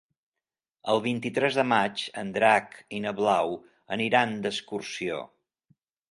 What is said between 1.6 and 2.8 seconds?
maig en Drac